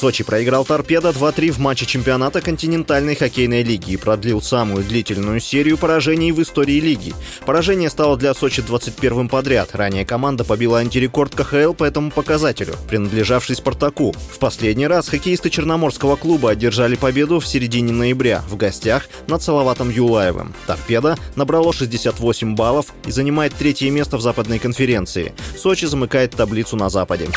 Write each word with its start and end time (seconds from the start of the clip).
Сочи 0.00 0.24
проиграл 0.24 0.64
«Торпедо» 0.64 1.10
2-3 1.10 1.50
в 1.50 1.58
матче 1.58 1.84
чемпионата 1.84 2.40
континентальной 2.40 3.14
хоккейной 3.14 3.62
лиги 3.62 3.92
и 3.92 3.96
продлил 3.98 4.40
самую 4.40 4.82
длительную 4.82 5.40
серию 5.40 5.76
поражений 5.76 6.32
в 6.32 6.40
истории 6.40 6.80
лиги. 6.80 7.12
Поражение 7.44 7.90
стало 7.90 8.16
для 8.16 8.32
Сочи 8.32 8.60
21-м 8.60 9.28
подряд. 9.28 9.74
Ранее 9.74 10.06
команда 10.06 10.44
побила 10.44 10.78
антирекорд 10.78 11.34
КХЛ 11.34 11.74
по 11.74 11.84
этому 11.84 12.10
показателю, 12.10 12.76
принадлежавший 12.88 13.56
«Спартаку». 13.56 14.14
В 14.32 14.38
последний 14.38 14.86
раз 14.86 15.06
хоккеисты 15.06 15.50
Черноморского 15.50 16.16
клуба 16.16 16.52
одержали 16.52 16.96
победу 16.96 17.38
в 17.38 17.46
середине 17.46 17.92
ноября 17.92 18.42
в 18.48 18.56
гостях 18.56 19.06
над 19.26 19.42
Салаватом 19.42 19.90
Юлаевым. 19.90 20.54
«Торпедо» 20.66 21.18
набрало 21.36 21.74
68 21.74 22.54
баллов 22.54 22.86
и 23.04 23.10
занимает 23.10 23.52
третье 23.52 23.90
место 23.90 24.16
в 24.16 24.22
западной 24.22 24.60
конференции. 24.60 25.34
Сочи 25.58 25.84
замыкает 25.84 26.30
таблицу 26.30 26.76
на 26.76 26.88
западе. 26.88 27.28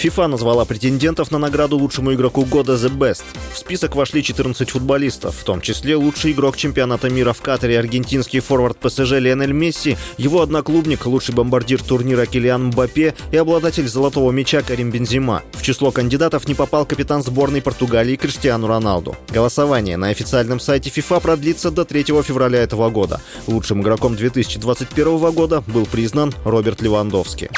ФИФА 0.00 0.28
назвала 0.28 0.64
претендентов 0.64 1.30
на 1.30 1.36
награду 1.36 1.76
лучшему 1.76 2.14
игроку 2.14 2.46
года 2.46 2.72
The 2.72 2.88
Best. 2.88 3.22
В 3.52 3.58
список 3.58 3.96
вошли 3.96 4.22
14 4.22 4.70
футболистов, 4.70 5.36
в 5.36 5.44
том 5.44 5.60
числе 5.60 5.94
лучший 5.94 6.32
игрок 6.32 6.56
чемпионата 6.56 7.10
мира 7.10 7.34
в 7.34 7.42
Катаре 7.42 7.78
аргентинский 7.78 8.40
форвард 8.40 8.78
ПСЖ 8.78 9.18
Лионель 9.18 9.52
Месси, 9.52 9.98
его 10.16 10.40
одноклубник, 10.40 11.04
лучший 11.04 11.34
бомбардир 11.34 11.82
турнира 11.82 12.24
Килиан 12.24 12.68
Мбаппе 12.68 13.14
и 13.30 13.36
обладатель 13.36 13.86
золотого 13.86 14.30
мяча 14.30 14.62
Карим 14.62 14.90
Бензима. 14.90 15.42
В 15.52 15.60
число 15.60 15.90
кандидатов 15.90 16.48
не 16.48 16.54
попал 16.54 16.86
капитан 16.86 17.22
сборной 17.22 17.60
Португалии 17.60 18.16
Криштиану 18.16 18.68
Роналду. 18.68 19.18
Голосование 19.28 19.98
на 19.98 20.08
официальном 20.08 20.60
сайте 20.60 20.88
FIFA 20.88 21.20
продлится 21.20 21.70
до 21.70 21.84
3 21.84 22.04
февраля 22.22 22.60
этого 22.60 22.88
года. 22.88 23.20
Лучшим 23.46 23.82
игроком 23.82 24.16
2021 24.16 25.30
года 25.32 25.62
был 25.66 25.84
признан 25.84 26.32
Роберт 26.46 26.80
Левандовский. 26.80 27.50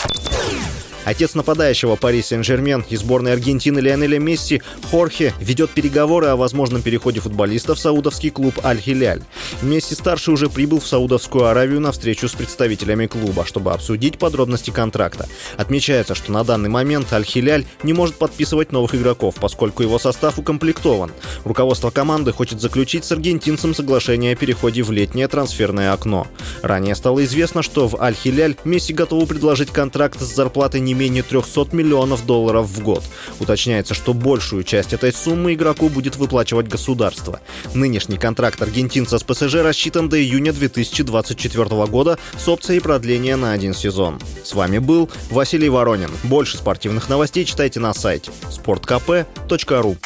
Отец 1.05 1.35
нападающего 1.35 1.97
Пари 1.97 2.23
Сен-Жермен 2.23 2.85
и 2.89 2.97
сборной 2.97 3.33
Аргентины 3.33 3.81
Лионеля 3.81 4.19
Месси 4.19 4.63
Хорхе 4.91 5.35
ведет 5.41 5.71
переговоры 5.71 6.29
о 6.29 6.37
возможном 6.37 6.83
переходе 6.83 7.21
футболиста 7.21 7.75
в 7.75 7.79
саудовский 7.79 8.31
клуб 8.31 8.55
Аль-Хиляль. 8.65 9.23
Месси-старший 9.63 10.35
уже 10.35 10.49
прибыл 10.49 10.81
в 10.81 10.87
Саудовскую 10.87 11.47
Аравию 11.47 11.81
на 11.81 11.93
встречу 11.93 12.29
с 12.29 12.33
представителями 12.33 13.07
клуба, 13.07 13.45
чтобы 13.47 13.73
обсудить 13.73 14.19
подробности 14.19 14.71
контракта. 14.71 15.29
Отмечается, 15.57 16.15
что 16.15 16.31
на 16.31 16.45
данный 16.45 16.69
момент 16.69 17.13
Аль-Хиляль 17.13 17.65
не 17.83 17.93
может 17.93 18.17
подписывать 18.17 18.71
новых 18.71 18.95
игроков, 18.95 19.37
поскольку 19.41 19.83
его 19.83 19.99
состав 19.99 20.39
укомплектован. 20.39 21.11
Руководство 21.45 21.91
команды 21.91 22.33
хочет 22.33 22.61
заключить 22.61 23.05
с 23.05 23.13
аргентинцем 23.13 23.75
соглашение 23.75 24.35
о 24.35 24.37
переходе 24.37 24.83
в 24.83 24.93
летнее 24.93 25.27
трансферное 25.29 25.93
окно. 25.93 26.27
Ранее 26.63 26.95
стало 26.95 27.25
известно, 27.25 27.63
что 27.63 27.89
в 27.89 28.01
Аль-Хиляль 28.01 28.57
Месси 28.65 28.93
готовы 28.93 29.27
предложить 29.27 29.71
контракт 29.71 30.21
с 30.21 30.35
зарплатой 30.35 30.81
не 30.93 30.99
менее 30.99 31.23
300 31.23 31.69
миллионов 31.73 32.27
долларов 32.27 32.67
в 32.67 32.83
год. 32.83 33.03
Уточняется, 33.41 33.95
что 33.95 34.13
большую 34.13 34.63
часть 34.63 34.93
этой 34.93 35.13
суммы 35.13 35.55
игроку 35.55 35.89
будет 35.89 36.17
выплачивать 36.17 36.69
государство. 36.69 37.41
Нынешний 37.75 38.19
контракт 38.19 38.61
аргентинца 38.61 39.19
с 39.19 39.23
ПСЖ 39.23 39.55
рассчитан 39.57 40.09
до 40.09 40.21
июня 40.21 40.53
2024 40.53 41.87
года 41.87 42.19
с 42.37 42.47
опцией 42.47 42.81
продления 42.81 43.37
на 43.37 43.53
один 43.53 43.75
сезон. 43.75 44.21
С 44.45 44.53
вами 44.53 44.79
был 44.79 45.09
Василий 45.31 45.71
Воронин. 45.71 46.11
Больше 46.25 46.59
спортивных 46.59 47.09
новостей 47.09 47.45
читайте 47.45 47.81
на 47.81 47.95
сайте 47.95 48.31
sportkp.ru 48.51 49.97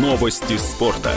Новости 0.00 0.56
спорта. 0.56 1.12